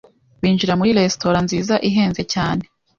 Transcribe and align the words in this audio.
Binjira 0.41 0.73
muri 0.79 0.95
resitora 0.99 1.39
nziza 1.45 1.75
ihenze 1.89 2.21
cyane 2.33 2.63